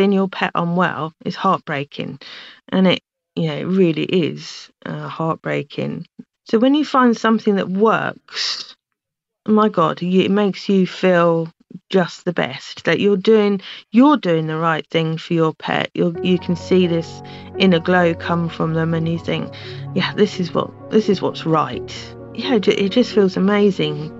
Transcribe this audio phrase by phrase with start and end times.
[0.00, 2.18] seeing your pet unwell is heartbreaking,
[2.70, 3.02] and it
[3.36, 6.06] you know it really is uh, heartbreaking.
[6.44, 8.74] So when you find something that works,
[9.46, 11.52] my God, it makes you feel
[11.90, 13.60] just the best that you're doing
[13.92, 15.90] you're doing the right thing for your pet.
[15.94, 17.20] You you can see this
[17.58, 19.52] inner glow come from them and you think
[19.94, 22.14] yeah this is what this is what's right.
[22.34, 24.16] Yeah it just feels amazing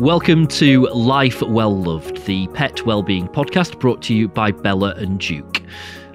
[0.00, 5.18] Welcome to Life Well Loved, the pet wellbeing podcast brought to you by Bella and
[5.18, 5.60] Duke.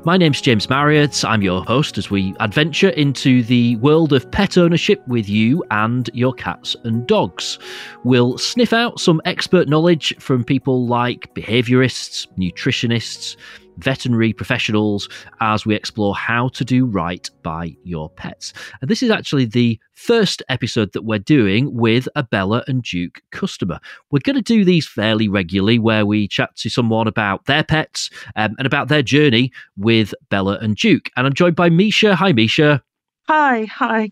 [0.05, 1.25] My name's James Marriott.
[1.25, 6.09] I'm your host as we adventure into the world of pet ownership with you and
[6.13, 7.59] your cats and dogs.
[8.05, 13.35] We'll sniff out some expert knowledge from people like behaviourists, nutritionists,
[13.77, 15.09] veterinary professionals
[15.41, 18.53] as we explore how to do right by your pets.
[18.81, 23.21] And this is actually the first episode that we're doing with a Bella and Duke
[23.31, 23.79] customer.
[24.11, 28.09] We're going to do these fairly regularly where we chat to someone about their pets
[28.35, 31.09] um, and about their journey with Bella and Duke.
[31.15, 32.15] And I'm joined by Mischa.
[32.15, 32.81] Hi, Mischa.
[33.27, 34.11] Hi, hi.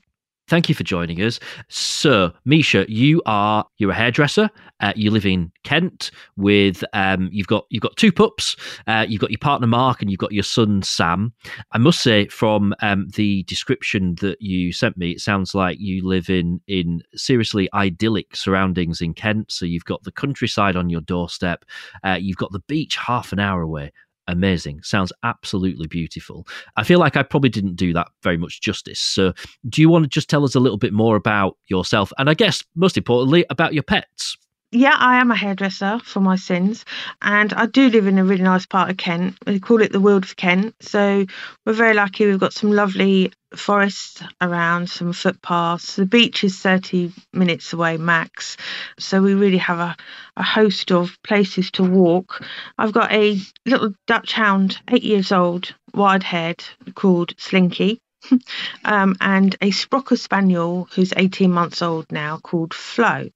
[0.51, 1.39] Thank you for joining us.
[1.69, 4.49] So, Mischa, you are you're a hairdresser.
[4.81, 8.57] Uh, you live in Kent with um, you've got you've got two pups.
[8.85, 11.31] Uh, you've got your partner Mark and you've got your son Sam.
[11.71, 16.05] I must say, from um, the description that you sent me, it sounds like you
[16.05, 19.53] live in in seriously idyllic surroundings in Kent.
[19.53, 21.63] So you've got the countryside on your doorstep.
[22.03, 23.93] Uh, you've got the beach half an hour away
[24.27, 24.81] amazing.
[24.83, 26.47] Sounds absolutely beautiful.
[26.77, 28.99] I feel like I probably didn't do that very much justice.
[28.99, 29.33] So,
[29.69, 32.33] do you want to just tell us a little bit more about yourself and I
[32.33, 34.37] guess most importantly about your pets?
[34.73, 36.85] Yeah, I am a hairdresser for my sins,
[37.21, 39.35] and I do live in a really nice part of Kent.
[39.45, 40.75] We call it the Weald of Kent.
[40.79, 41.25] So
[41.65, 42.25] we're very lucky.
[42.25, 45.95] We've got some lovely forests around, some footpaths.
[45.95, 48.57] The beach is 30 minutes away max.
[48.99, 49.95] So we really have a,
[50.37, 52.43] a host of places to walk.
[52.77, 56.63] I've got a little dachshund, eight years old, wide haired,
[56.95, 57.99] called Slinky.
[58.85, 63.29] um, and a Sprocker Spaniel who's 18 months old now called Flo.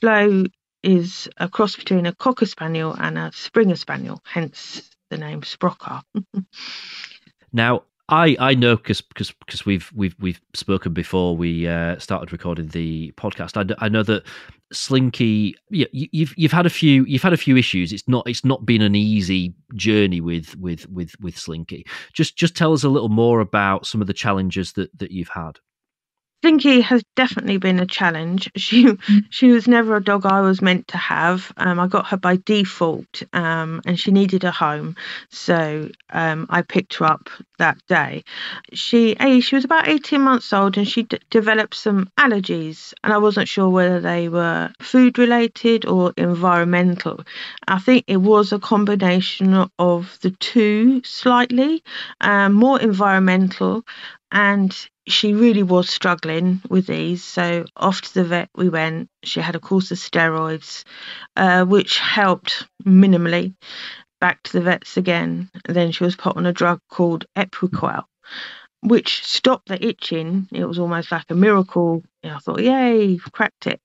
[0.00, 0.44] Flo
[0.82, 6.02] is a cross between a Cocker Spaniel and a Springer Spaniel, hence the name Sprocker.
[7.52, 12.30] now, I, I know because because because we've we've we've spoken before we uh, started
[12.30, 13.56] recording the podcast.
[13.56, 14.22] I, I know that
[14.72, 17.92] Slinky, yeah, you've you've had a few you've had a few issues.
[17.92, 21.84] It's not it's not been an easy journey with with with with Slinky.
[22.12, 25.28] Just just tell us a little more about some of the challenges that that you've
[25.28, 25.58] had.
[26.42, 28.50] Slinky has definitely been a challenge.
[28.56, 28.96] She
[29.30, 31.52] she was never a dog I was meant to have.
[31.56, 34.96] Um, I got her by default, um, and she needed a home,
[35.30, 38.24] so um, I picked her up that day.
[38.72, 43.18] She she was about eighteen months old, and she d- developed some allergies, and I
[43.18, 47.24] wasn't sure whether they were food related or environmental.
[47.68, 51.82] I think it was a combination of the two, slightly
[52.20, 53.84] um, more environmental
[54.32, 54.74] and
[55.08, 57.22] she really was struggling with these.
[57.22, 59.08] So off to the vet we went.
[59.22, 60.84] She had a course of steroids,
[61.36, 63.54] uh, which helped minimally.
[64.20, 65.50] Back to the vets again.
[65.64, 68.04] And then she was put on a drug called Apoquel,
[68.80, 70.48] which stopped the itching.
[70.52, 72.02] It was almost like a miracle.
[72.24, 73.80] I thought, yay, cracked it.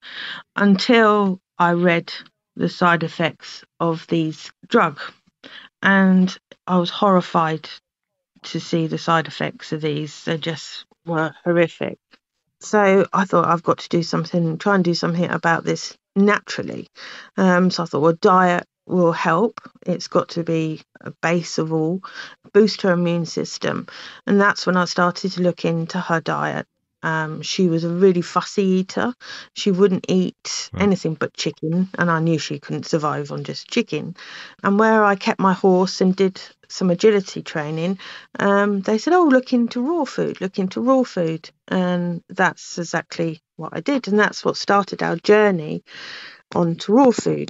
[0.55, 2.11] Until I read
[2.55, 4.99] the side effects of these drug.
[5.83, 7.69] And I was horrified
[8.43, 10.23] to see the side effects of these.
[10.23, 11.99] They just were horrific.
[12.59, 16.87] So I thought I've got to do something, try and do something about this naturally.
[17.37, 19.59] Um, so I thought, well, diet will help.
[19.85, 22.01] It's got to be a base of all,
[22.53, 23.87] boost her immune system.
[24.27, 26.67] And that's when I started to look into her diet.
[27.03, 29.15] Um, she was a really fussy eater.
[29.55, 30.83] She wouldn't eat right.
[30.83, 34.15] anything but chicken, and I knew she couldn't survive on just chicken.
[34.63, 36.39] And where I kept my horse and did
[36.71, 37.99] some agility training,
[38.39, 40.41] um, they said, "Oh, look into raw food.
[40.41, 45.17] Look into raw food," and that's exactly what I did, and that's what started our
[45.17, 45.83] journey
[46.55, 47.49] onto raw food.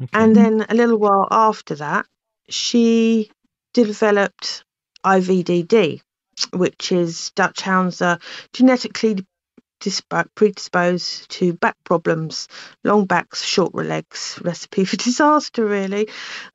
[0.00, 0.08] Okay.
[0.12, 2.06] And then a little while after that,
[2.48, 3.30] she
[3.72, 4.64] developed
[5.04, 6.00] IVDD,
[6.52, 8.18] which is dachshunds are
[8.52, 9.26] genetically
[10.34, 12.48] predisposed to back problems,
[12.84, 16.08] long backs, short legs, recipe for disaster, really.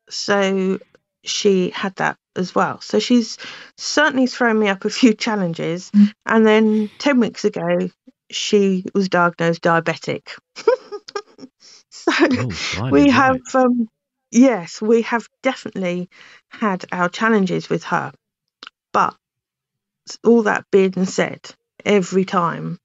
[0.09, 0.79] So
[1.27, 2.81] she had that as well.
[2.81, 3.37] So she's
[3.77, 5.91] certainly thrown me up a few challenges.
[5.91, 6.13] Mm.
[6.25, 7.89] And then 10 weeks ago,
[8.29, 10.37] she was diagnosed diabetic.
[11.89, 12.11] so
[12.79, 13.87] oh, we have, um,
[14.31, 16.09] yes, we have definitely
[16.49, 18.11] had our challenges with her.
[18.93, 19.15] But
[20.23, 21.41] all that being said,
[21.85, 22.79] every time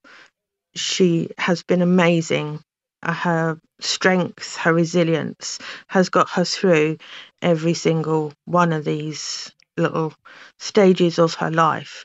[0.75, 2.63] she has been amazing
[3.05, 5.59] her strength, her resilience
[5.89, 6.99] has got her through
[7.41, 10.15] every single one of these little
[10.59, 12.05] stages of her life.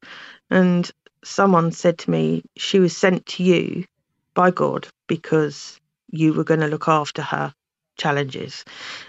[0.49, 0.89] And
[1.23, 3.85] someone said to me, she was sent to you
[4.33, 5.79] by God because
[6.09, 7.53] you were going to look after her
[7.97, 8.63] challenges.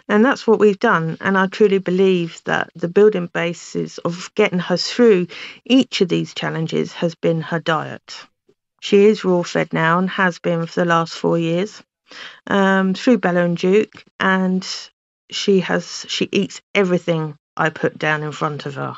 [0.09, 1.19] And that's what we've done.
[1.21, 5.29] And I truly believe that the building basis of getting her through
[5.65, 8.27] each of these challenges has been her diet.
[8.81, 11.83] She is raw fed now and has been for the last four years
[12.47, 14.67] um, through Bella and Duke, and
[15.31, 18.97] she has she eats everything I put down in front of her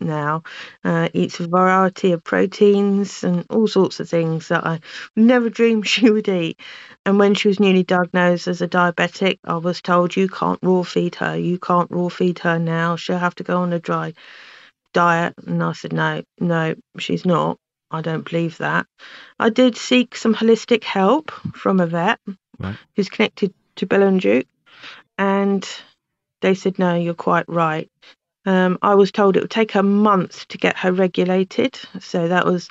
[0.00, 0.42] now.
[0.84, 4.80] Uh, eats a variety of proteins and all sorts of things that I
[5.16, 6.60] never dreamed she would eat.
[7.06, 10.82] And when she was newly diagnosed as a diabetic, I was told you can't raw
[10.82, 11.36] feed her.
[11.36, 12.96] You can't raw feed her now.
[12.96, 14.14] She'll have to go on a dry
[14.92, 15.34] diet.
[15.46, 17.58] And I said, no, no, she's not.
[17.90, 18.86] I don't believe that.
[19.38, 22.20] I did seek some holistic help from a vet
[22.58, 22.76] right.
[22.94, 24.46] who's connected to Bella and Duke,
[25.18, 25.68] and
[26.40, 27.90] they said, no, you're quite right.
[28.46, 31.78] Um, I was told it would take a month to get her regulated.
[32.00, 32.70] So that was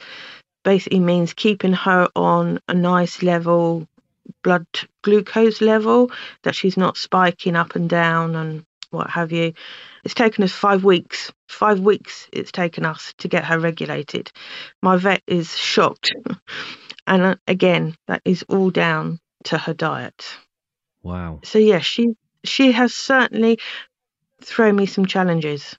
[0.63, 3.87] basically means keeping her on a nice level
[4.43, 4.65] blood
[5.01, 6.11] glucose level,
[6.43, 9.53] that she's not spiking up and down and what have you.
[10.03, 11.31] It's taken us five weeks.
[11.47, 14.31] Five weeks it's taken us to get her regulated.
[14.81, 16.11] My vet is shocked.
[17.07, 20.25] and uh, again, that is all down to her diet.
[21.03, 21.39] Wow.
[21.43, 22.09] So yeah, she
[22.43, 23.59] she has certainly
[24.43, 25.77] thrown me some challenges.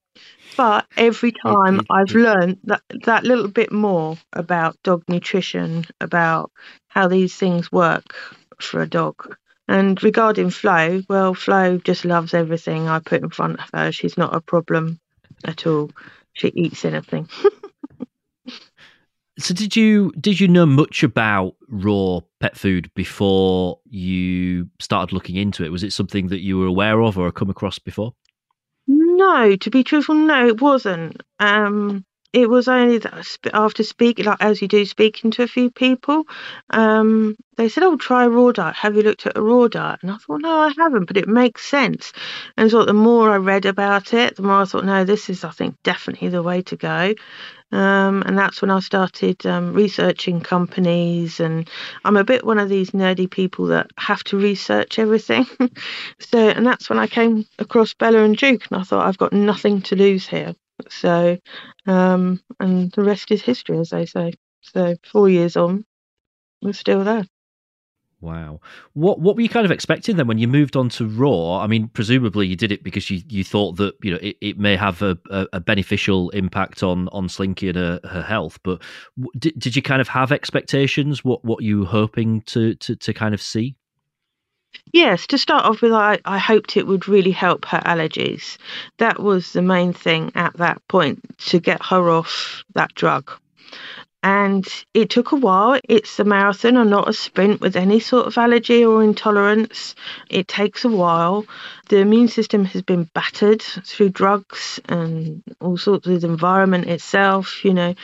[0.56, 6.50] but every time I've learned that that little bit more about dog nutrition, about
[6.88, 8.14] how these things work
[8.60, 9.36] for a dog.
[9.72, 13.90] And regarding Flo, well, Flo just loves everything I put in front of her.
[13.90, 15.00] She's not a problem
[15.44, 15.90] at all.
[16.34, 17.26] She eats anything.
[19.38, 25.36] so did you did you know much about raw pet food before you started looking
[25.36, 25.72] into it?
[25.72, 28.12] Was it something that you were aware of or come across before?
[28.86, 31.22] No, to be truthful, no, it wasn't.
[31.40, 35.70] Um, it was only that after speaking, like as you do, speaking to a few
[35.70, 36.24] people,
[36.70, 38.74] um, they said, "Oh, try raw diet.
[38.76, 41.28] Have you looked at a raw diet?" And I thought, "No, I haven't," but it
[41.28, 42.12] makes sense.
[42.56, 45.44] And so the more I read about it, the more I thought, "No, this is,
[45.44, 47.14] I think, definitely the way to go."
[47.70, 51.40] Um, and that's when I started um, researching companies.
[51.40, 51.68] And
[52.04, 55.46] I'm a bit one of these nerdy people that have to research everything.
[56.18, 59.32] so, and that's when I came across Bella and Duke, and I thought I've got
[59.34, 60.54] nothing to lose here.
[60.90, 61.38] So,
[61.86, 64.34] um, and the rest is history, as they say.
[64.60, 65.84] So, four years on,
[66.62, 67.24] we're still there.
[68.22, 68.60] Wow.
[68.92, 71.58] What what were you kind of expecting then when you moved on to Raw?
[71.58, 74.58] I mean, presumably you did it because you, you thought that you know it, it
[74.60, 78.60] may have a, a, a beneficial impact on on Slinky and her, her health.
[78.62, 78.80] But
[79.36, 81.24] did, did you kind of have expectations?
[81.24, 83.74] What what you hoping to, to to kind of see?
[84.92, 88.58] Yes, to start off with, I, I hoped it would really help her allergies.
[88.98, 93.30] That was the main thing at that point to get her off that drug
[94.22, 95.80] and it took a while.
[95.88, 99.96] It's a marathon and not a sprint with any sort of allergy or intolerance.
[100.30, 101.44] It takes a while.
[101.88, 107.64] The immune system has been battered through drugs and all sorts of the environment itself,
[107.64, 107.94] you know.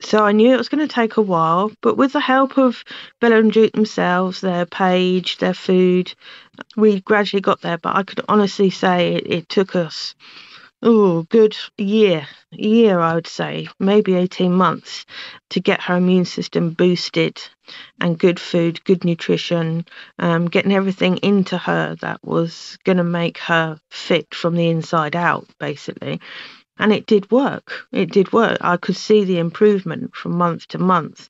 [0.00, 2.82] So I knew it was going to take a while, but with the help of
[3.20, 6.12] Bella and Duke themselves, their page, their food,
[6.76, 7.78] we gradually got there.
[7.78, 10.16] But I could honestly say it, it took us
[10.82, 15.04] oh, good year, year, I would say, maybe 18 months
[15.50, 17.40] to get her immune system boosted
[18.00, 19.84] and good food, good nutrition,
[20.18, 25.14] um, getting everything into her that was going to make her fit from the inside
[25.14, 26.20] out, basically.
[26.78, 27.86] And it did work.
[27.92, 28.58] It did work.
[28.62, 31.28] I could see the improvement from month to month.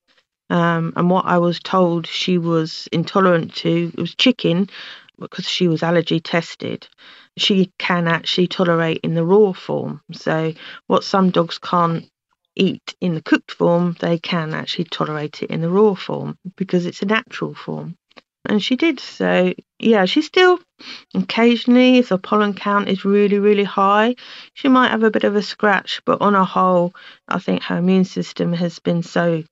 [0.49, 4.69] Um, and what I was told she was intolerant to was chicken
[5.21, 6.89] because she was allergy tested
[7.37, 10.00] she can actually tolerate in the raw form.
[10.12, 10.53] So,
[10.87, 12.07] what some dogs can't
[12.57, 16.87] eat in the cooked form, they can actually tolerate it in the raw form because
[16.87, 17.97] it's a natural form.
[18.49, 19.00] And she did.
[19.00, 20.59] So, yeah, she still
[21.15, 24.17] occasionally, if the pollen count is really, really high,
[24.55, 26.00] she might have a bit of a scratch.
[26.05, 26.95] But on a whole,
[27.29, 29.45] I think her immune system has been so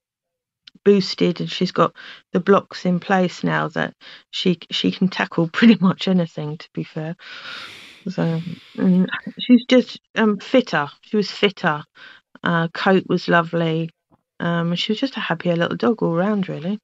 [0.84, 1.94] boosted and she's got
[2.32, 3.94] the blocks in place now that
[4.30, 7.16] she she can tackle pretty much anything to be fair.
[8.08, 8.40] So
[9.38, 10.88] she's just um fitter.
[11.02, 11.84] She was fitter.
[12.42, 13.90] Uh coat was lovely.
[14.40, 16.78] Um she was just a happier little dog all around really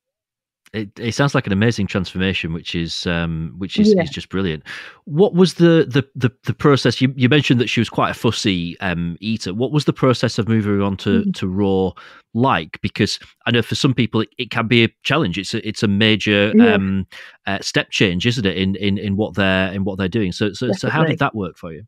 [0.75, 4.02] it, it sounds like an amazing transformation, which is um, which is, yeah.
[4.02, 4.64] is just brilliant.
[5.04, 7.00] What was the the the, the process?
[7.00, 9.54] You, you mentioned that she was quite a fussy um, eater.
[9.54, 11.31] What was the process of moving on to mm-hmm.
[11.31, 11.93] to raw
[12.35, 12.81] like?
[12.83, 15.38] Because I know for some people it, it can be a challenge.
[15.38, 16.75] It's a, it's a major yeah.
[16.75, 17.07] um,
[17.47, 18.57] uh, step change, isn't it?
[18.57, 20.33] In, in in what they're in what they're doing.
[20.33, 20.78] So so Definitely.
[20.78, 21.85] so how did that work for you?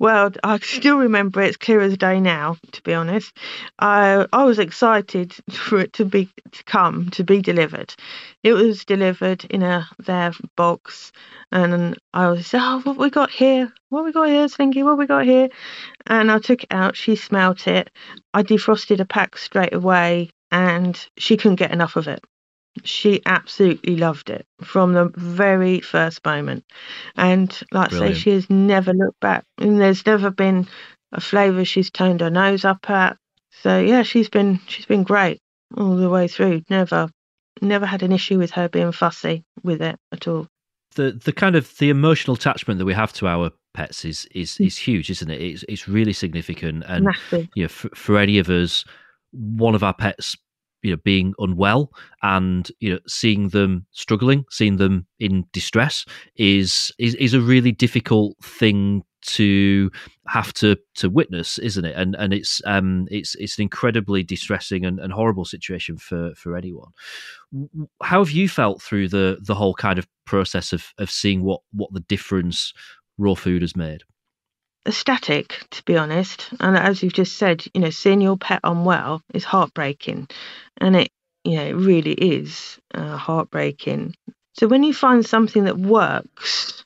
[0.00, 2.56] Well, I still remember it as clear as day now.
[2.72, 3.36] To be honest,
[3.78, 7.94] I I was excited for it to be to come to be delivered.
[8.42, 11.12] It was delivered in a their box,
[11.52, 13.70] and I was oh, what we got here?
[13.90, 14.82] What we got here, Slinky?
[14.82, 15.50] What we got here?
[16.06, 16.96] And I took it out.
[16.96, 17.90] She smelt it.
[18.32, 22.24] I defrosted a pack straight away, and she couldn't get enough of it
[22.84, 26.64] she absolutely loved it from the very first moment.
[27.16, 28.12] And like Brilliant.
[28.12, 29.44] I say, she has never looked back.
[29.58, 30.68] And there's never been
[31.12, 33.16] a flavour she's turned her nose up at.
[33.62, 35.40] So yeah, she's been she's been great
[35.76, 36.62] all the way through.
[36.70, 37.10] Never
[37.60, 40.46] never had an issue with her being fussy with it at all.
[40.94, 44.52] The the kind of the emotional attachment that we have to our pets is is
[44.52, 44.66] mm.
[44.66, 45.40] is huge, isn't it?
[45.40, 47.48] It's it's really significant, and Massive.
[47.54, 48.84] you know, for, for any of us,
[49.32, 50.36] one of our pets
[50.82, 56.04] you know being unwell and you know seeing them struggling seeing them in distress
[56.36, 59.90] is is is a really difficult thing to
[60.28, 61.94] have to to witness isn't it?
[61.96, 66.56] And and it's um it's it's an incredibly distressing and, and horrible situation for for
[66.56, 66.90] anyone.
[68.02, 71.60] How have you felt through the the whole kind of process of of seeing what
[71.72, 72.72] what the difference
[73.18, 74.02] raw food has made
[74.86, 76.50] ecstatic, to be honest.
[76.60, 80.28] And as you've just said, you know, seeing your pet unwell is heartbreaking,
[80.78, 81.10] and it,
[81.44, 84.14] you know, it really is uh, heartbreaking.
[84.54, 86.84] So when you find something that works,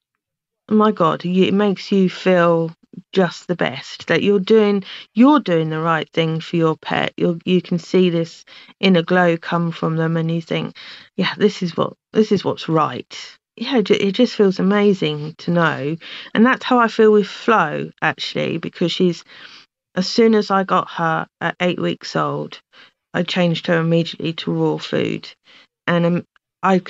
[0.70, 2.74] my God, it makes you feel
[3.12, 4.84] just the best that you're doing
[5.14, 8.44] you're doing the right thing for your pet you you can see this
[8.80, 10.76] inner glow come from them and you think
[11.16, 15.96] yeah this is what this is what's right yeah, it just feels amazing to know.
[16.34, 19.24] And that's how I feel with Flo, actually, because she's,
[19.94, 22.60] as soon as I got her at eight weeks old,
[23.14, 25.30] I changed her immediately to raw food.
[25.86, 26.26] And um,
[26.62, 26.82] I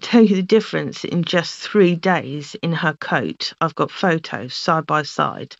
[0.00, 3.52] tell you the difference in just three days in her coat.
[3.60, 5.56] I've got photos side by side,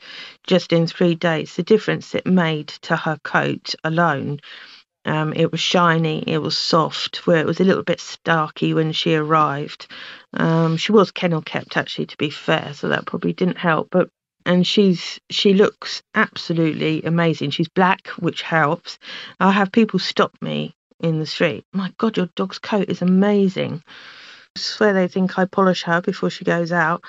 [0.46, 4.40] just in three days, the difference it made to her coat alone
[5.04, 8.92] um, it was shiny, it was soft, where it was a little bit starky when
[8.92, 9.86] she arrived.
[10.34, 13.88] Um, she was kennel kept, actually, to be fair, so that probably didn't help.
[13.90, 14.10] But
[14.46, 17.50] and she's she looks absolutely amazing.
[17.50, 18.98] She's black, which helps.
[19.38, 21.64] I have people stop me in the street.
[21.72, 23.82] My God, your dog's coat is amazing
[24.56, 27.04] swear they think I polish her before she goes out.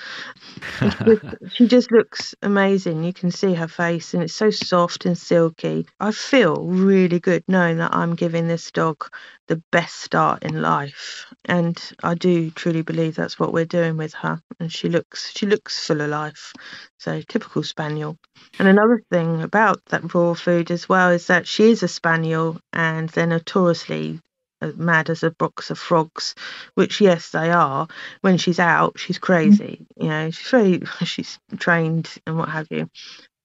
[1.53, 3.03] she just looks amazing.
[3.03, 5.87] You can see her face, and it's so soft and silky.
[5.99, 9.07] I feel really good knowing that I'm giving this dog
[9.47, 14.13] the best start in life, and I do truly believe that's what we're doing with
[14.15, 14.41] her.
[14.59, 16.53] And she looks she looks full of life.
[16.99, 18.17] So typical spaniel.
[18.59, 22.59] And another thing about that raw food as well is that she is a spaniel,
[22.71, 24.19] and they're notoriously
[24.75, 26.35] mad as a box of frogs,
[26.75, 27.87] which yes they are.
[28.21, 29.85] When she's out, she's crazy.
[29.99, 30.03] Mm.
[30.03, 32.89] You know, she's very she's trained and what have you.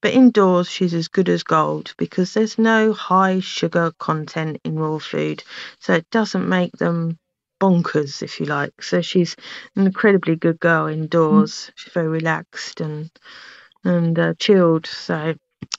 [0.01, 4.99] But indoors, she's as good as gold because there's no high sugar content in raw
[4.99, 5.43] food,
[5.79, 7.17] so it doesn't make them
[7.59, 8.83] bonkers, if you like.
[8.83, 9.35] So she's
[9.75, 11.51] an incredibly good girl indoors.
[11.51, 11.71] Mm.
[11.75, 13.09] She's very relaxed and
[13.83, 15.35] and uh, chilled, so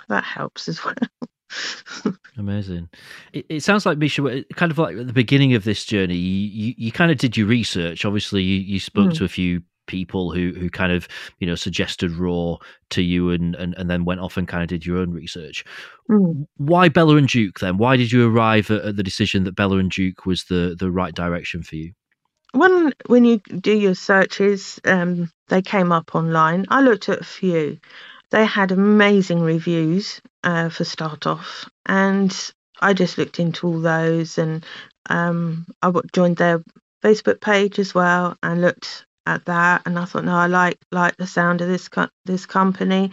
[0.08, 0.94] that helps as well.
[2.36, 2.88] Amazing.
[3.32, 6.66] It, it, sounds like Mischa, kind of like at the beginning of this journey, you,
[6.66, 8.04] you, you kind of did your research.
[8.04, 9.16] Obviously, you, you spoke mm.
[9.16, 11.08] to a few people who who kind of
[11.40, 12.56] you know suggested raw
[12.90, 15.64] to you and and, and then went off and kind of did your own research
[16.08, 16.46] mm.
[16.58, 19.78] why bella and duke then why did you arrive at, at, the decision that bella
[19.78, 21.92] and duke was the the right direction for you
[22.52, 27.24] when when you do your searches um they came up online i looked at a
[27.24, 27.78] few
[28.30, 32.34] they had amazing reviews uh, for start off, and
[32.80, 34.64] I just looked into all those, and
[35.08, 36.62] um, I joined their
[37.04, 41.16] Facebook page as well, and looked at that, and I thought, no, I like like
[41.16, 43.12] the sound of this co- this company.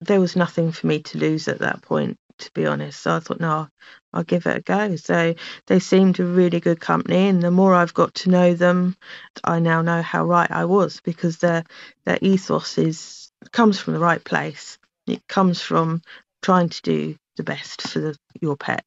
[0.00, 3.00] There was nothing for me to lose at that point, to be honest.
[3.00, 3.68] So I thought, no,
[4.12, 4.96] I'll give it a go.
[4.96, 5.34] So
[5.66, 8.96] they seemed a really good company, and the more I've got to know them,
[9.44, 11.64] I now know how right I was because their
[12.04, 14.78] their ethos is comes from the right place.
[15.06, 16.02] It comes from
[16.42, 18.84] trying to do the best for the, your pet,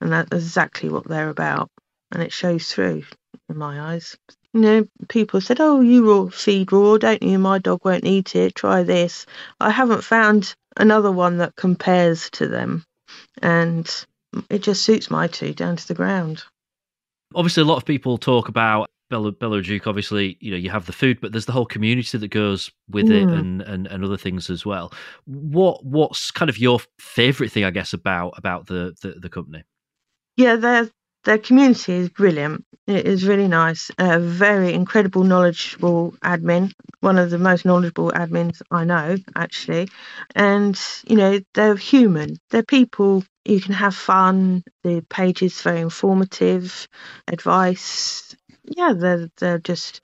[0.00, 1.70] and that's exactly what they're about.
[2.12, 3.04] And it shows through
[3.48, 4.16] in my eyes.
[4.52, 7.38] You know, people said, "Oh, you raw feed raw, don't you?
[7.38, 8.54] My dog won't eat it.
[8.54, 9.26] Try this."
[9.60, 12.84] I haven't found another one that compares to them,
[13.42, 14.06] and
[14.50, 16.44] it just suits my two down to the ground.
[17.34, 20.86] Obviously, a lot of people talk about Bella, Bella Duke, obviously, you know, you have
[20.86, 23.22] the food, but there's the whole community that goes with mm.
[23.22, 24.92] it and, and, and other things as well.
[25.26, 29.62] What what's kind of your favourite thing, I guess, about about the, the, the company?
[30.36, 30.90] Yeah, their
[31.26, 32.64] their community is brilliant.
[32.88, 33.92] It is really nice.
[33.98, 36.72] A very incredible, knowledgeable admin.
[37.02, 39.90] One of the most knowledgeable admins I know, actually.
[40.36, 42.38] And you know, they're human.
[42.50, 43.24] They're people.
[43.46, 44.64] You can have fun.
[44.84, 46.88] The page is very informative.
[47.28, 50.02] Advice yeah, they're they're just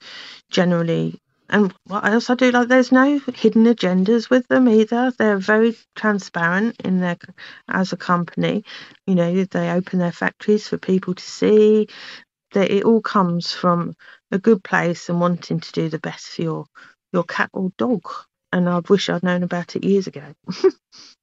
[0.51, 1.19] generally.
[1.49, 5.11] And what else I do like, there's no hidden agendas with them either.
[5.11, 7.17] They're very transparent in their
[7.67, 8.65] as a company.
[9.07, 11.87] You know, they open their factories for people to see.
[12.53, 13.95] That it all comes from
[14.31, 16.65] a good place and wanting to do the best for your
[17.13, 18.03] your cat or dog.
[18.51, 20.33] And I wish I'd known about it years ago.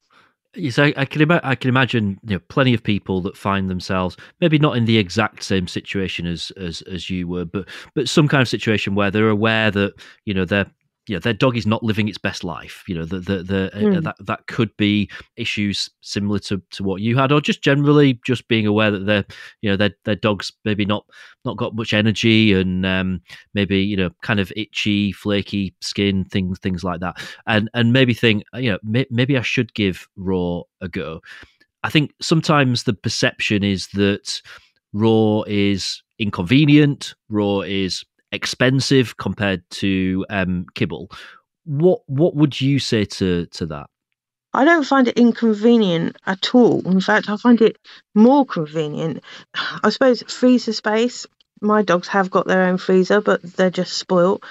[0.57, 3.71] Yes, I, I can ima- I can imagine you know plenty of people that find
[3.71, 8.09] themselves maybe not in the exact same situation as as as you were, but but
[8.09, 10.67] some kind of situation where they're aware that you know they're
[11.11, 12.85] you know, their dog is not living its best life.
[12.87, 13.75] You know, the, the, the, mm.
[13.75, 14.01] uh, hmm.
[14.03, 18.47] that that could be issues similar to, to what you had, or just generally just
[18.47, 19.25] being aware that their
[19.61, 21.05] you know their their dog's maybe not
[21.45, 23.21] not got much energy and um,
[23.55, 27.17] maybe you know kind of itchy, flaky skin, things things like that,
[27.49, 31.21] and and maybe think you know may, maybe I should give raw a go.
[31.83, 34.41] I think sometimes the perception is that
[34.93, 41.11] raw is inconvenient, raw is expensive compared to um, kibble.
[41.65, 43.87] What what would you say to to that?
[44.53, 46.87] I don't find it inconvenient at all.
[46.87, 47.77] In fact, I find it
[48.15, 49.23] more convenient.
[49.55, 51.27] I suppose freezer space.
[51.61, 54.43] My dogs have got their own freezer, but they're just spoilt.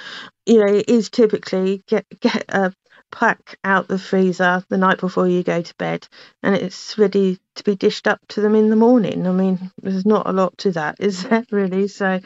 [0.46, 2.74] You know, it is typically get get a
[3.12, 6.08] pack out the freezer the night before you go to bed
[6.44, 9.28] and it's ready to be dished up to them in the morning.
[9.28, 11.88] I mean, there's not a lot to that, is there really?
[11.88, 12.20] So,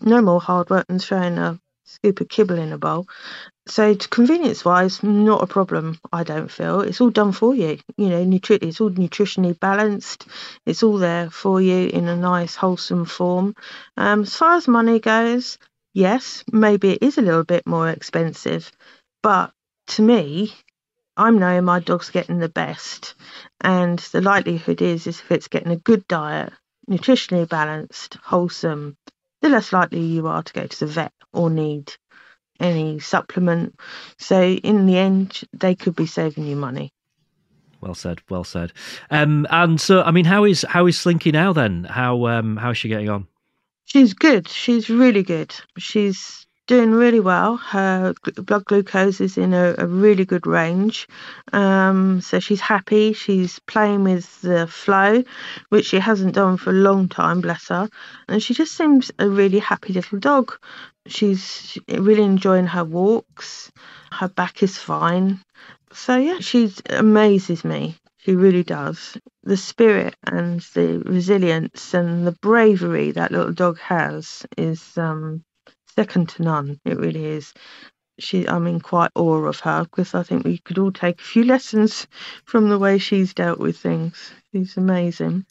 [0.00, 3.06] no more hard work than throwing a scoop of kibble in a bowl.
[3.66, 6.80] So, convenience wise, not a problem, I don't feel.
[6.80, 7.78] It's all done for you.
[7.96, 10.26] You know, nutri- it's all nutritionally balanced,
[10.66, 13.54] it's all there for you in a nice, wholesome form.
[13.96, 15.58] Um, as far as money goes,
[15.94, 18.72] yes, maybe it is a little bit more expensive,
[19.22, 19.52] but
[19.90, 20.52] to me,
[21.16, 23.14] I'm knowing my dog's getting the best,
[23.60, 26.52] and the likelihood is, is if it's getting a good diet,
[26.88, 28.96] nutritionally balanced, wholesome,
[29.42, 31.92] the less likely you are to go to the vet or need
[32.58, 33.78] any supplement.
[34.18, 36.92] So in the end, they could be saving you money.
[37.80, 38.20] Well said.
[38.28, 38.72] Well said.
[39.10, 41.52] Um, and so, I mean, how is how is Slinky now?
[41.52, 43.26] Then, how um, how is she getting on?
[43.86, 44.48] She's good.
[44.48, 45.54] She's really good.
[45.78, 47.56] She's doing really well.
[47.56, 51.08] Her blood glucose is in a, a really good range.
[51.52, 53.12] Um, so she's happy.
[53.12, 55.24] She's playing with the Flo,
[55.70, 57.88] which she hasn't done for a long time, bless her.
[58.28, 60.52] And she just seems a really happy little dog.
[61.08, 63.72] She's really enjoying her walks.
[64.12, 65.40] Her back is fine.
[65.92, 67.96] So yeah, she amazes me.
[68.18, 69.18] She really does.
[69.42, 75.42] The spirit and the resilience and the bravery that little dog has is um,
[76.00, 76.80] second to none.
[76.86, 77.52] It really is.
[78.18, 81.24] She, I'm in quite awe of her because I think we could all take a
[81.24, 82.06] few lessons
[82.44, 84.32] from the way she's dealt with things.
[84.52, 85.44] She's amazing.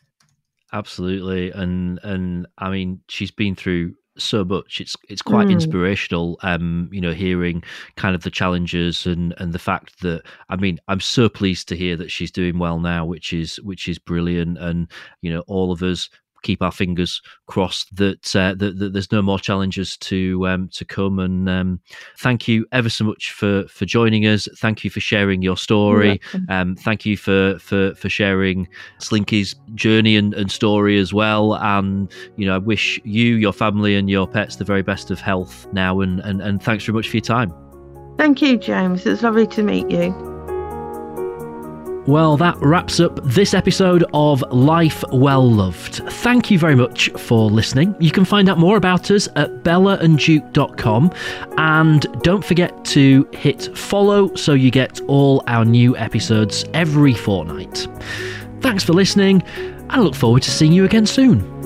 [0.72, 4.80] Absolutely, and and I mean, she's been through so much.
[4.80, 5.52] It's it's quite mm.
[5.54, 6.38] inspirational.
[6.44, 7.64] Um, you know, hearing
[7.96, 11.76] kind of the challenges and and the fact that I mean, I'm so pleased to
[11.76, 14.60] hear that she's doing well now, which is which is brilliant.
[14.60, 14.92] And
[15.24, 16.08] you know, all of us
[16.43, 20.86] keep our fingers crossed that, uh, that, that, there's no more challenges to um, to
[20.86, 21.19] come.
[21.19, 21.80] And um,
[22.17, 24.47] thank you ever so much for for joining us.
[24.58, 26.19] Thank you for sharing your story.
[26.49, 28.67] Um, thank you for for for sharing
[28.99, 31.56] Slinky's journey and, and story as well.
[31.56, 35.19] And you know, I wish you, your family, and your pets the very best of
[35.19, 36.02] health now.
[36.02, 37.54] And and, and thanks very much for your time.
[38.17, 39.06] Thank you, James.
[39.06, 40.29] It's lovely to meet you.
[42.10, 45.98] Well, that wraps up this episode of Life Well Loved.
[46.12, 47.95] Thank you very much for listening.
[48.00, 51.13] You can find out more about us at bellaandduke.com
[51.60, 57.88] and don't forget to hit follow so you get all our new episodes every fortnight.
[58.62, 59.43] Thanks for listening.
[59.58, 61.59] And I look forward to seeing you again soon.